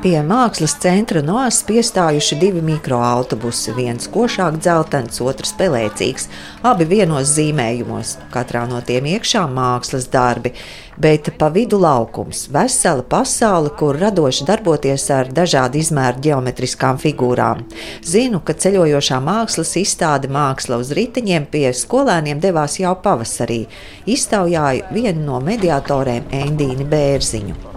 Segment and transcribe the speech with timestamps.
[0.00, 6.28] Pie mākslas centra noas piestājuši divi mikroautobusi, viens košāk dzeltens, otrs pelēcīgs,
[6.64, 10.52] abi vienos zīmējumos, katrā no tiem iekšā mākslas darbi,
[11.00, 17.64] bet pa vidu laukums, vesela pasaule, kur radoši darboties ar dažādu izmēru geometriskām figūrām.
[18.00, 23.66] Zinu, ka ceļojošā mākslas izstāde māksla uz riteņiem pie skolēniem devās jau pavasarī.
[24.08, 27.69] Iztaujāju vienu no mediatoriem Endīni Bērziņu.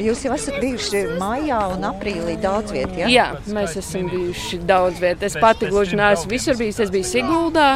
[0.00, 3.04] Jūs jau esat bijuši maijā un aprīlī daudz vietā.
[3.04, 3.10] Ja?
[3.12, 5.28] Jā, mēs esam bijuši daudz vietā.
[5.28, 6.80] Es pati gluži neesmu visur bijis.
[6.82, 7.68] Es biju Siguldā,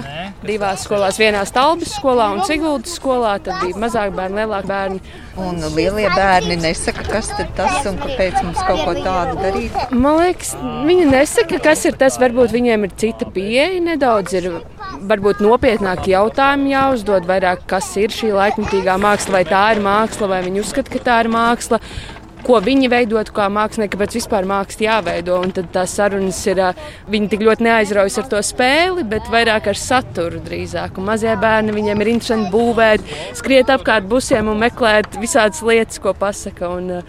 [0.46, 3.36] divās skolās, vienā Stalbas skolā un Siguldas skolā.
[3.44, 5.02] Tad bija mazāk bērni, lielāk bērni.
[5.38, 9.78] Un lielie bērni nesaka, kas tas un kāpēc mums kaut ko tādu darīt.
[9.94, 10.56] Man liekas,
[10.88, 12.18] viņi nesaka, kas ir tas.
[12.18, 14.34] Varbūt viņiem ir cita pieeja nedaudz.
[14.40, 14.50] Ir
[15.08, 20.40] varbūt nopietnāki jautājumi jāuzdod, vairāk kas ir šī laikmatīgā māksla, vai tā ir māksla, vai
[20.46, 21.80] viņi uzskata, ka tā ir māksla.
[22.46, 25.40] Ko viņi veidot kā mākslinieki, kāpēc vispār māksla jāveido.
[25.42, 26.60] Un tad tās sarunas ir,
[27.10, 31.00] viņi tik ļoti neaizraujas ar to spēli, bet vairāk ar saturu drīzāk.
[31.00, 33.10] Un mazie bērni viņiem ir interesanti būvēt,
[33.40, 36.70] skriet apkārt busiem un meklēt visādas lietas, ko pasaka.
[36.78, 37.02] Un,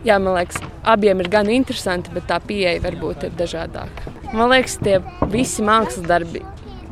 [0.00, 0.56] Jā, man liekas,
[0.88, 4.14] abiem ir gan interesanti, bet tā pieeja varbūt ir dažādāka.
[4.32, 6.40] Man liekas, tie visi mākslas darbi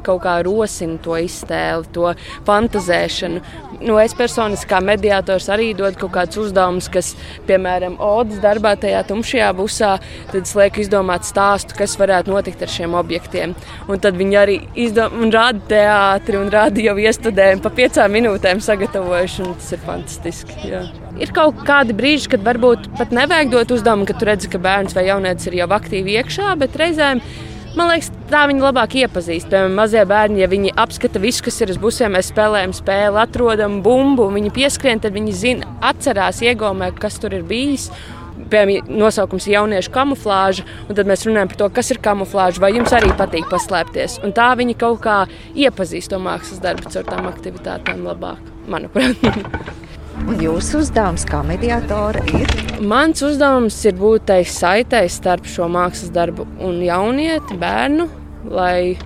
[0.07, 2.13] kaut kā rosina to iztēli, to
[2.49, 3.43] fantazēšanu.
[3.79, 7.13] Nu, es personiski kā mediātors arī dodu kaut kādus uzdevumus, kas,
[7.47, 9.93] piemēram, Odas darbā, tajā tumšajā busā,
[10.33, 13.55] tad es lieku izdomāt stāstu, kas varētu notikt ar šiem objektiem.
[13.89, 19.45] Un tad viņi arī izdom, rāda teātri un rāda jau iestudējumu pa piecām minūtēm sagatavojuši,
[19.47, 20.59] un tas ir fantastiski.
[20.73, 20.83] Jā.
[21.23, 24.95] Ir kaut kādi brīži, kad varbūt pat nevajag dot uzdevumu, ka tu redzi, ka bērns
[24.95, 27.23] vai jaunietis ir jau aktīvi iekšā, bet reizēm
[27.77, 29.49] Man liekas, tā viņi labāk iepazīst.
[29.51, 33.81] Piemēram, mazie bērni, ja viņi apskata visu, kas ir uz busiem, mēs spēlējam spēli, atrodam
[33.85, 37.91] bumbu, viņi pieskrien, tad viņi zina, atcerās, iegaumē, kas tur ir bijis.
[38.49, 42.71] Piemēram, nosaukums ir jauniešu kamuflāža, un tad mēs runājam par to, kas ir kamuflāža, vai
[42.77, 44.21] jums arī patīk paslēpties.
[44.25, 45.19] Un tā viņi kaut kā
[45.59, 48.41] iepazīst to mākslas darbu caur tām aktivitātēm labāk,
[48.71, 49.21] manuprāt.
[50.27, 52.51] Un jūsu uzdevums kā mediātora ir?
[52.83, 58.09] Mans uzdevums ir būt tai saitei starp šo mākslas darbu un jaunieti, bērnu,
[58.51, 58.97] lai,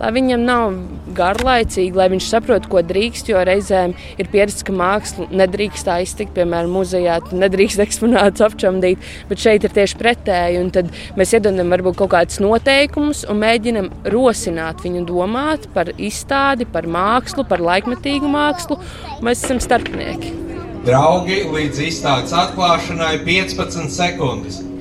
[0.00, 0.74] lai viņam nav
[1.16, 3.30] garlaicīgi, lai viņš saprot, ko drīkst.
[3.32, 9.42] Jo reizēm ir pieredze, ka māksla nedrīkst tā iztikt, piemēram, muzejā, nedrīkst eksponātus apčamdīt, bet
[9.42, 10.64] šeit ir tieši pretēji.
[10.72, 16.88] Tad mēs iedodam varbūt kaut kādus noteikumus un mēģinam rosināt viņu domāt par izstādi, par
[16.88, 18.80] mākslu, par laikmetīgu mākslu.
[19.24, 20.38] Mēs esam starpnieki.
[20.82, 24.71] Draugi, līdz izstādes atklāšanai 15 sekundes.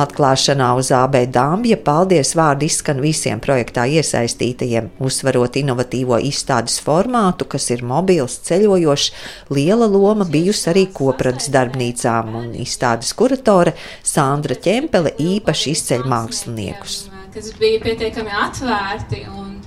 [0.00, 7.68] Atklāšanā uz AB Dāmbja paldies vārdu izskan visiem projektā iesaistītajiem, uzsverot inovatīvo izstādes formātu, kas
[7.74, 9.10] ir mobils, ceļojošs.
[9.52, 17.00] Liela loma bijusi arī kopradas darbnīcām, un izstādes kuratore Sandra Čempele īpaši izceļ māksliniekus.
[17.34, 19.58] Kas bija pietiekami atvērti un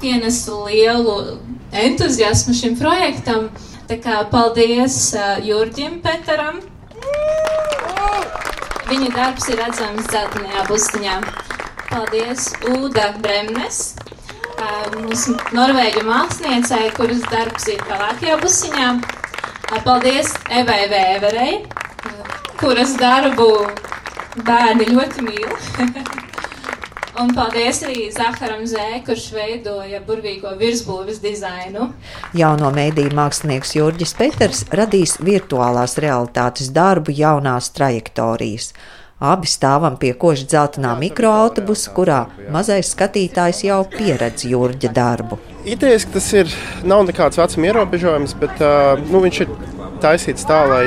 [0.00, 1.18] pienesu lielu
[1.72, 3.50] entuziasmu šim projektam.
[3.88, 6.60] Tā kā paldies uh, Jurģim Petaram!
[8.88, 11.16] Viņa darbs ir redzams dzeltenajā bustiņā.
[11.88, 13.80] Paldies Ūda Bremnes,
[14.94, 18.88] mūsu norvēģu māksliniecei, kuras darbs ir pelēkajā bustiņā.
[19.84, 21.50] Paldies Evai Vēverei,
[22.62, 23.50] kuras darbu
[24.48, 26.16] bērni ļoti mīl.
[27.18, 31.88] Un paldies arī Zakaram Zē, kurš veidoja burvīgo virsbūves dizainu.
[32.38, 38.70] Jauno mēdīju mākslinieks Jurģis Peters radīs virtuālās realitātes darbu jaunās trajektorijas.
[39.18, 42.20] Abi stāvam pie koša dzeltenā mikroautobusa, kurā
[42.54, 45.40] mazais skatītājs jau pieredz Jurģa darbu.
[45.66, 46.54] Idejas, ka tas ir,
[46.86, 48.62] nav nekāds vecuma ierobežojums, bet
[49.10, 49.56] nu, viņš ir
[49.98, 50.84] taisīts tā, lai,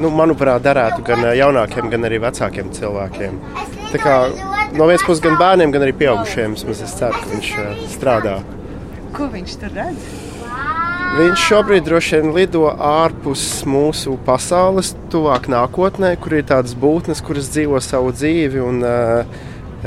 [0.00, 3.42] nu, manuprāt, derētu gan jaunākiem, gan arī vecākiem cilvēkiem.
[3.92, 4.14] Tā kā
[4.74, 6.56] no vienas puses gan bērniem, gan arī pieaugušiem.
[6.72, 8.38] Es ceru, ka viņš uh, strādā.
[9.16, 10.08] Ko viņš tur redz?
[11.16, 17.48] Viņš šobrīd droši vien lido ārpus mūsu pasaules, tuvāk nākotnē, kur ir tādas būtnes, kuras
[17.54, 19.46] dzīvo savu dzīvi un uh,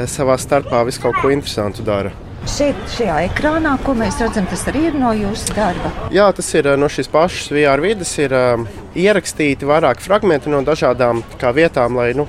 [0.10, 2.16] savā starpā visu kaut ko interesantu dara.
[2.50, 5.92] Šeit, šajā ekrānā, ko mēs redzam, tas arī ir no jūsu darba.
[6.16, 8.16] Jā, tas ir no šīs pašas VR vidas.
[8.24, 8.64] Ir uh,
[8.98, 11.22] ierakstīti vairāki fragmenti no dažādām
[11.54, 12.26] vietām, lai nu,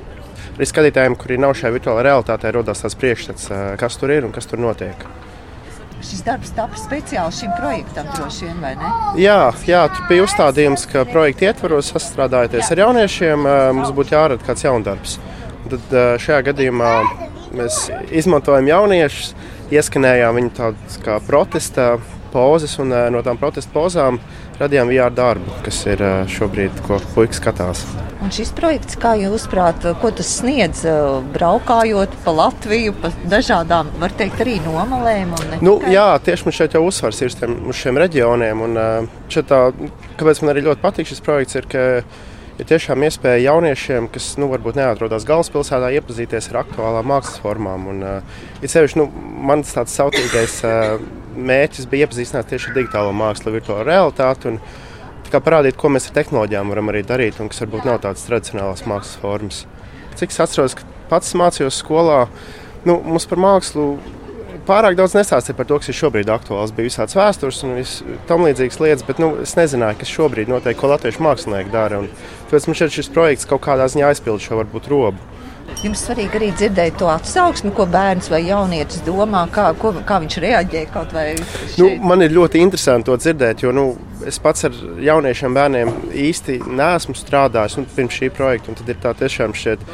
[0.61, 3.49] arī skatītājiem, kuri nav šajā virtuālajā realitātē, radās tāds priekšstats,
[3.81, 5.07] kas tur ir un kas tur notiek.
[6.05, 8.91] Šis darbs tapu speciāli šim projektam, droši vien, vai ne?
[9.21, 14.65] Jā, jā tur bija uzstādījums, ka projekta ietvaros sastrādājoties ar jauniešiem, mums būtu jārada kāds
[14.65, 15.17] jauns darbs.
[15.65, 16.93] Un tad šajā gadījumā
[17.57, 17.83] mēs
[18.17, 19.35] izmantojam jauniešus,
[19.77, 21.95] ieskanējām viņu tādas kā protesta
[22.33, 24.21] pozas, un no tām protesta pozām
[24.61, 27.85] radījām VR darbu, kas ir šobrīd, ko puikas skatās.
[28.21, 30.83] Un šis projekts, kā jūs prāt, ko tas sniedz,
[31.33, 35.33] braukājot pa Latviju, pa dažādām, var teikt, arī nomalēm?
[35.65, 38.67] Nu, jā, tieši mums šeit jau uzsvars ir tiem, uz šiem reģioniem.
[38.67, 38.77] Un,
[39.33, 39.62] tā,
[40.21, 41.87] kāpēc man arī ļoti patīk šis projekts, ir, ka
[42.61, 47.89] ir tiešām iespēja jauniešiem, kas nu, varbūt neatrodas galvaspilsētā, iepazīties ar aktuālām mākslas formām.
[47.95, 49.09] Un, uh, ir sevišķi, nu,
[49.49, 51.01] mans tāds sautīgais uh,
[51.49, 54.53] mērķis bija iepazīstināt tieši ar digitālo mākslu, virtuālo realitāti.
[54.53, 54.61] Un,
[55.31, 58.83] kā parādīt, ko mēs ar tehnoloģijām varam arī darīt, un kas varbūt nav tādas tradicionālas
[58.91, 59.61] mākslas formas.
[60.19, 62.25] Cik es atceros, ka pats mācījos skolā,
[62.89, 63.93] nu, mums par mākslu
[64.67, 66.75] pārāk daudz nestāstīja par to, kas ir šobrīd aktuāls.
[66.75, 67.79] Bija visādas vēstures un
[68.29, 72.03] tam līdzīgas lietas, bet nu, es nezināju, kas šobrīd notiek, ko latviešu mākslinieki dara.
[72.03, 72.11] Un,
[72.51, 75.40] tāpēc man šķiet, šis projekts kaut kādā ziņā aizpild šo varbūt robu.
[75.81, 80.37] Jums svarīgi arī dzirdēt to atsauksmi, ko bērns vai jaunietis domā, kā, ko, kā viņš
[80.45, 80.83] reaģē.
[81.81, 83.87] Nu, man ir ļoti interesanti to dzirdēt, jo nu,
[84.29, 85.93] es pats ar jauniešiem bērniem
[86.29, 88.77] īsti neesmu strādājis nu, pirms šī projekta.
[88.81, 89.87] Tad ir tā tiešām šķiet.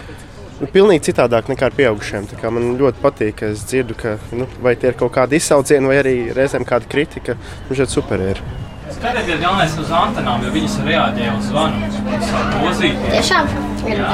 [0.57, 2.27] Nu, pilnīgi citādāk nekā ar pieaugušiem.
[2.51, 6.01] Man ļoti patīk, ka es dzirdu, ka nu, vai tie ir kaut kādi izsaucieni, vai
[6.03, 7.37] arī reizēm kāda kritika.
[7.69, 8.43] Man šķiet, super ir.
[8.97, 11.77] Skatieties, galvenais uz antenām, jo viņas reaģē uz zvanu.
[13.11, 13.51] Tiešām
[13.93, 14.07] ir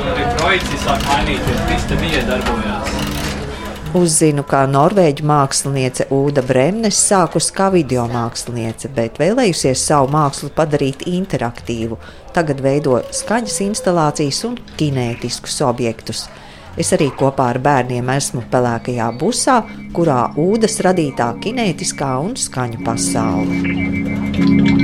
[0.00, 0.14] tāda.
[0.14, 2.96] Arī projekts sāk mainīties, viss te bija darbojās.
[3.98, 11.02] Uzzinu, kā norvēģu māksliniece Uda Bremnes sākus kā video māksliniece, bet vēlējusies savu mākslu padarīt
[11.10, 11.98] interaktīvu.
[12.36, 16.28] Tagad veido skaņas instalācijas un kinētiskus objektus.
[16.78, 19.58] Es arī kopā ar bērniem esmu pelēkajā busā,
[19.96, 24.79] kurā ūdens radītā kinētiskā un skaņu pasaule.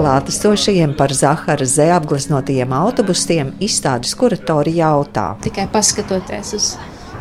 [0.00, 5.34] Klātesošajiem par Zahara zē apgleznotajiem autobusiem izstādes kuratori jautā.
[5.44, 6.68] Tikai paskatoties uz,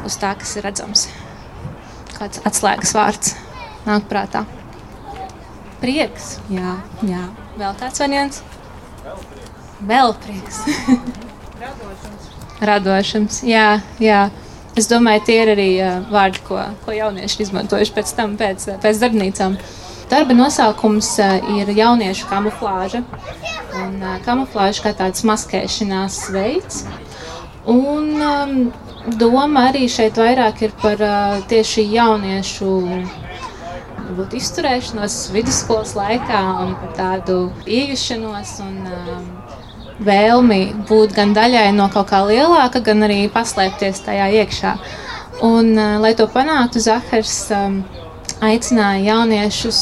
[0.07, 1.07] uz tā, kas ir redzams,
[2.15, 3.35] kāds atslēgas vārds
[3.87, 4.45] nāk prātā.
[5.79, 6.75] Prieks, jā,
[7.07, 7.23] jā.
[7.59, 8.43] vēl kāds variants.
[9.87, 10.61] Vēl prieks.
[11.59, 12.29] Radošums.
[12.69, 13.67] Radošums, jā,
[14.03, 14.27] jā.
[14.79, 15.69] Es domāju, tie ir arī
[16.11, 19.55] vārdi, ko, ko jaunieši izmantojuši pēc tam, pēc, pēc darbnīcām.
[20.09, 23.03] Darba nosaukums eh, ir jauniešu kamuflāža.
[23.77, 26.79] Un, uh, kamuflāža kā tāds maskēšanās veids.
[27.69, 28.55] Un, um,
[29.21, 37.37] doma arī šeit vairāk ir par uh, tieši jauniešu varbūt, izturēšanos vidusskolas laikā un tādu
[37.69, 39.29] iejušanos un um,
[40.09, 44.75] vēlmi būt gan daļai no kaut kā lielāka, gan arī paslēpties tajā iekšā.
[45.45, 47.83] Un, uh, lai to panāktu, Zahars um,
[48.45, 49.79] aicināja jauniešus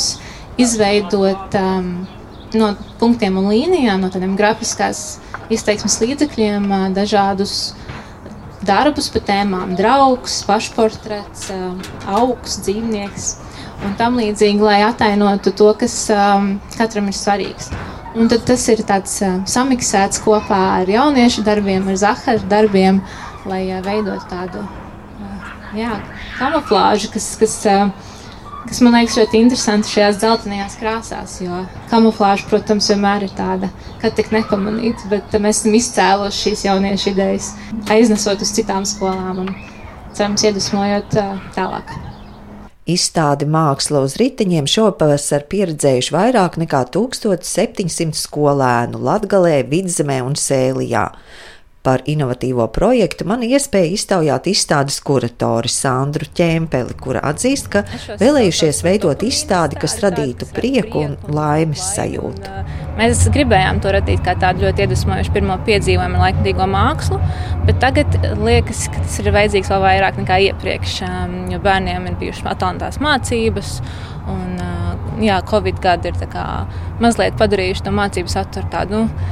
[0.58, 1.92] izveidot um,
[2.58, 2.72] no
[3.02, 5.20] punktiem un līnijām, no tādiem grafiskās
[5.54, 7.58] izteiksmes līdzekļiem, uh, dažādus
[8.68, 11.78] darbus par tēmām, draugs, pašportrets, um,
[12.10, 13.30] augs, dzīvnieks
[13.86, 17.70] un tam līdzīgi, lai atainotu to, kas um, katram ir svarīgs.
[18.18, 23.04] Un tad tas ir tāds uh, samiksēts kopā ar jauniešu darbiem, ar Zahara darbiem,
[23.46, 25.94] lai uh, veidotu tādu uh, jā,
[26.40, 27.92] kamuflāžu, kas, kas uh,
[28.68, 31.38] kas man liekas ļoti interesanti šajās dzeltenajās krāsās.
[31.44, 33.72] Jo kamuflāža, protams, vienmēr ir tāda,
[34.02, 37.54] ka tik nepamanīta, bet mēs esam izcēluši šīs jauniešu idejas,
[37.94, 39.56] aiznesot uz citām skolām un
[40.18, 41.18] cerams, iedvesmojot
[41.56, 41.96] tālāk.
[42.88, 51.10] Izstādi māksla uz riteņiem šopavasar pieredzējuši vairāk nekā 1700 skolēnu Latgalē, Vidzemē un Sēlijā.
[51.88, 57.86] Par inovatīvo projektu man iespēja iztaujāt izstādes kuratori Sandru Čempeli, kura atzīst, ka
[58.20, 62.52] vēlējušies veidot izstādi, kas radītu prieku un laimes sajūtu.
[62.98, 67.22] Mēs gribējām to radīt kā tādu ļoti iedvesmojošu pirmo piedzīvojumu laikmatīgo mākslu,
[67.70, 70.98] bet tagad liekas, ka tas ir vajadzīgs vēl vairāk nekā iepriekš,
[71.54, 73.78] jo bērniem ir bijušas atlantās mācības.
[74.28, 74.60] Un,
[75.24, 76.38] jā, Covid gadi ir
[77.00, 79.26] mazliet padarījuši to mācību saturu tādu nu,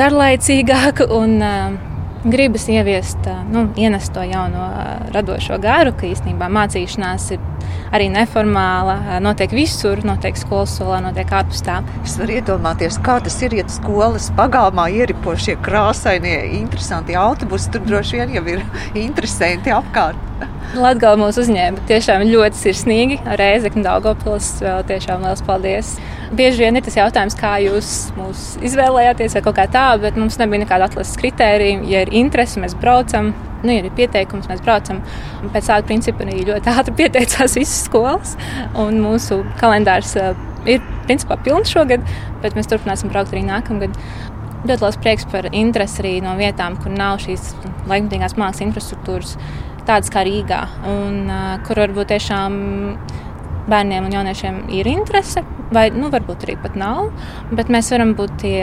[0.00, 1.10] garlaicīgāku.
[1.20, 1.89] Un, uh,
[2.24, 4.66] gribas ieviest, nu, ienest to jauno
[5.14, 7.49] radošo garu, ka īstenībā mācīšanās ir
[7.94, 11.80] arī neformāla, notiek visur, notiek skolas solā, notiek ārpus tā.
[12.04, 17.86] Es varu iedomāties, kā tas ir, ja skolas pagalmā ieripo šie krāsainie, interesanti autobusi, tur
[17.86, 18.66] droši vien jau ir
[19.06, 20.26] interesanti apkārt.
[20.70, 23.16] Latvijas mūs uzņēma tiešām ļoti sirsnīgi.
[23.40, 25.96] Reizekļa Daugopils vēl tiešām liels paldies.
[26.36, 30.38] Bieži vien ir tas jautājums, kā jūs mūs izvēlējāties vai kaut kā tā, bet mums
[30.38, 31.82] nebija nekāda atlases kritērija.
[31.90, 33.32] Ja ir interese, mēs braucam.
[33.60, 35.02] Nu, ir pieteikums, mēs braucam.
[35.52, 38.36] Pēc tāda principa arī ļoti ātri pieteicās visas skolas.
[38.74, 40.32] Mūsu kalendārs uh,
[40.68, 42.04] ir principā pilns šogad,
[42.44, 43.96] bet mēs turpināsim braukt arī nākamgad.
[44.60, 47.54] Ļoti liels prieks par interesi arī no vietām, kur nav šīs
[47.88, 49.36] laikmatīgās mākslas infrastruktūras
[49.88, 52.58] tādas kā Rīgā, un uh, kur varbūt tiešām
[53.70, 55.42] bērniem un jauniešiem ir interese,
[55.74, 57.10] vai nu, varbūt arī pat nav.
[57.54, 58.58] Bet mēs varam būt tie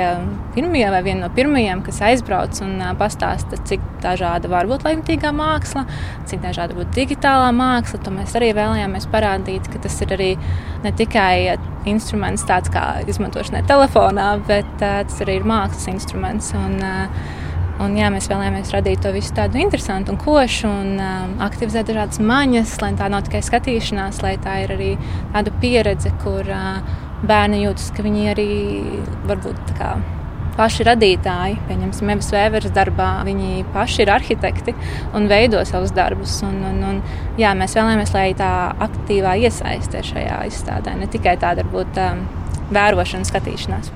[0.55, 5.85] pirmie vai vieni no pirmajiem, kas aizbrauc un pastāsta, cik dažāda var būt laikmatīgā māksla,
[6.29, 8.01] cik dažāda var būt digitālā māksla.
[8.03, 10.31] To mēs arī vēlējāmies parādīt, ka tas ir arī
[10.83, 16.51] ne tikai instruments, tāds kā izmantošanai telefonā, bet tas arī ir mākslas instruments.
[16.57, 17.45] Un, uh,
[17.77, 22.17] Un, jā, mēs vēlējāmies radīt to visu tādu interesantu un košu, un um, aktivizēt dažādas
[22.25, 24.91] maņas, lai tā nav tikai skatīšanās, lai tā ir arī
[25.35, 26.79] tāda pieredze, kur uh,
[27.29, 28.47] bērni jūtas, ka viņi arī
[29.29, 29.91] varbūt kā,
[30.57, 31.59] paši radītāji.
[31.69, 34.73] Pieņemsim, Evas Vēveres darbā viņi paši ir arhitekti
[35.17, 36.39] un veido savus darbus.
[36.47, 37.01] Un, un, un,
[37.37, 38.51] jā, mēs vēlamies, lai tā
[38.87, 42.25] aktīvā iesaistē šajā izstādē, ne tikai tāda varbūt um,
[42.73, 43.93] vērošana, skatīšanās.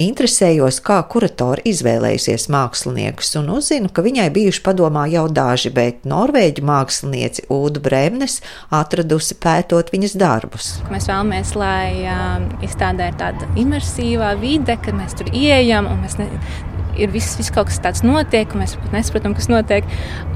[0.00, 6.64] Interesējos, kā kuratori izvēlējusies māksliniekus, un uzzinu, ka viņai bijuši padomā jau daži, bet norvēģu
[6.64, 8.38] mākslinieci Ūdu Bremnes
[8.72, 10.70] atradusi pētot viņas darbus.
[10.88, 16.16] Mēs vēlamies, lai um, izstādē ir tāda imersīvā vide, kad mēs tur ieejam un mēs
[16.16, 16.30] ne,
[17.00, 19.88] ir viss, viss kaut kas tāds notiek, un mēs pat nesaprotam, kas notiek.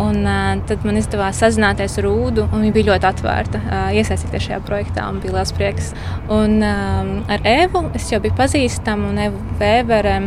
[0.02, 4.48] Un, uh, tad man izdevās sazināties ar Ūdu, un viņa bija ļoti atvērta uh, iesaistīties
[4.48, 5.92] šajā projektā, un bija liels prieks.
[6.32, 10.18] Un um, ar Evu es jau biju pazīstama, un Evu Vēbere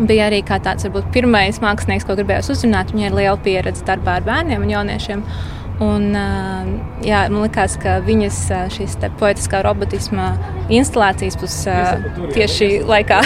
[0.00, 2.94] bija arī tāds varbūt, pirmais mākslinieks, ko gribēju uzrunāt.
[2.94, 5.26] Viņai ir liela pieredze darbā ar bērniem un jauniešiem.
[5.82, 6.12] Un,
[7.02, 8.38] jā, man liekas, ka viņas
[8.74, 10.32] šīs poetiskā robotisma
[10.70, 11.56] instalācijas būs
[12.36, 13.22] tieši laikā.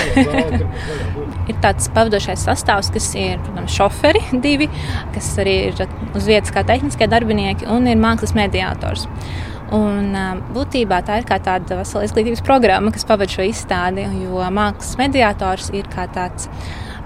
[1.51, 4.69] Ir tāds pavadošais sastāvs, kas ir protams, šoferi, divi,
[5.15, 5.85] kas arī ir
[6.17, 9.07] uz vietas kā tehniskie darbinieki, un ir mākslas mediātors.
[9.77, 10.13] Un,
[10.55, 15.73] būtībā tā ir kā tāda vesela izglītības programma, kas pavada šo izstādi, jo mākslas mediātors
[15.75, 16.47] ir kā tāds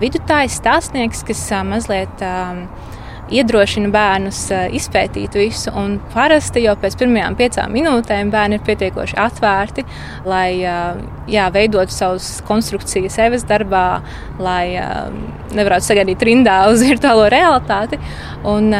[0.01, 2.61] vidutājs, stāstnieks, kas mazliet uh,
[3.35, 5.73] iedrošina bērnus eh, izpētīt visu.
[6.15, 9.85] Parasti jau pēc pirmajām piecām minūtēm bērni ir pietiekoši atvērti,
[10.29, 14.01] lai eh, jā, veidotu savas konstrukcijas sevis darbā,
[14.43, 15.05] lai eh,
[15.57, 18.01] nevarētu sagaidīt rindā uz virtuālo realitāti.
[18.51, 18.73] Un,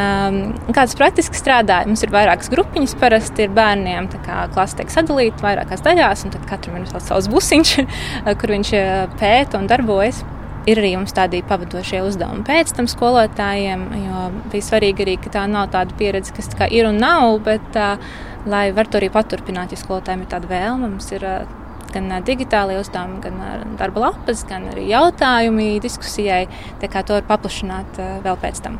[0.73, 6.25] kāds praktiski strādā, mums ir vairākas grupiņas, parasti ir bērniem, klase tiek sadalīta vairākās daļās,
[6.25, 7.77] un katram ir savs busiņš,
[8.41, 8.75] kur viņš
[9.21, 10.23] pēta un darbojas.
[10.69, 15.45] Ir arī mums tādi pavadošie uzdevumi pēc tam skolotājiem, jo bija svarīgi arī, ka tā
[15.49, 17.97] nav tāda pieredze, kas tā ir un nav, bet uh,
[18.45, 20.91] lai var to arī paturpināt, ja skolotājiem ir tāda vēlme.
[20.91, 21.60] Mums ir uh,
[21.93, 26.45] gan digitālajie uzdevumi, gan darba lapas, gan arī jautājumi diskusijai.
[26.81, 28.79] Tā kā to var paplašināt vēl pēc tam.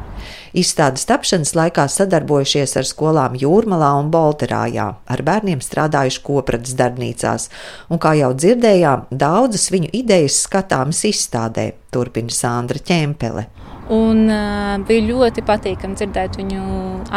[0.57, 7.49] Izstādes tapšanas laikā sadarbojušies ar skolām Jūrmalā un Bolterājā, ar bērniem strādājuši kopradas darbnīcās,
[7.89, 13.47] un, kā jau dzirdējām, daudzas viņu idejas skatāmas izstādē, turpina Sandra Ķempele.
[13.91, 16.61] Un, uh, bija ļoti patīkami dzirdēt viņu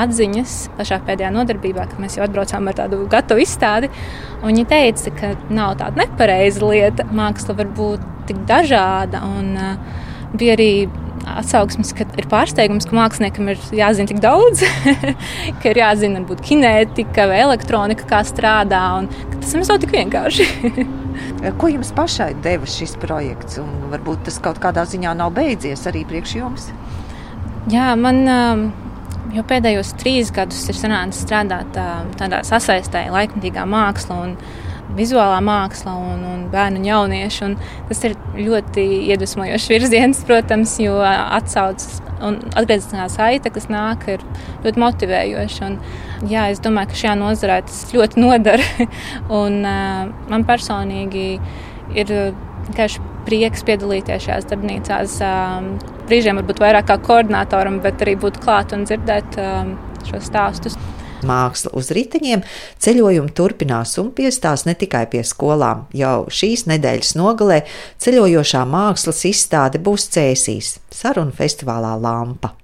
[0.01, 3.93] atziņas pašā pēdējā nodarbībā, kad mēs jau atbraucām ar tādu gatavu izstādi.
[4.43, 7.07] Viņa teica, ka nav tāda nepareiza lieta.
[7.15, 9.23] Māksla var būt tik dažāda.
[9.37, 10.03] Un, uh,
[10.35, 10.71] bija arī
[11.31, 14.65] atsauksmes, ka ir pārsteigums, ka māksliniekam ir jāzina tik daudz,
[15.61, 20.49] ka ir jāzina varbūt kinētika vai elektronika, kā strādā, un tas nav tik vienkārši.
[21.59, 23.59] Ko jums pašai deva šis projekts?
[23.61, 26.71] Un varbūt tas kaut kādā ziņā nav beidzies arī priekš jums?
[27.73, 28.63] Jā, man um,
[29.35, 34.23] jau pēdējos trīs gadus ir sanācis strādāt um, tādā sasaistē, laikmatīgā mākslā
[34.95, 37.51] vizuālā māksla un, un bērnu un jauniešu.
[37.51, 37.57] Un
[37.89, 44.25] tas ir ļoti iedvesmojošs virziens, protams, jo atsaucas un atgriezniskā saite, kas nāk, ir
[44.65, 45.71] ļoti motivējoša.
[45.71, 45.79] Un,
[46.31, 48.69] jā, es domāju, ka šajā nozarē tas ļoti nodara.
[49.41, 51.29] un, uh, man personīgi
[51.95, 52.15] ir
[52.65, 55.19] vienkārši prieks piedalīties šajās darbnīcās.
[55.25, 55.75] Um,
[56.09, 59.77] brīžiem varbūt vairāk kā koordinatoram, bet arī būt klāt un dzirdēt um,
[60.09, 60.77] šos stāstus
[61.29, 62.45] māksla uz riteņiem,
[62.85, 65.87] ceļojumi turpinās un piestās ne tikai pie skolām.
[65.95, 67.63] Jau šīs nedēļas nogalē
[68.03, 72.57] ceļojošā mākslas izstāde būs cēsīs sarunu festivālā Lampa.